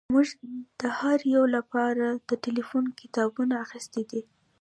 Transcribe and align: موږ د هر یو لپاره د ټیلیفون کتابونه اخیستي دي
موږ 0.13 0.29
د 0.79 0.81
هر 0.99 1.19
یو 1.35 1.43
لپاره 1.55 2.05
د 2.29 2.31
ټیلیفون 2.43 2.85
کتابونه 2.99 3.53
اخیستي 3.65 4.03
دي 4.11 4.21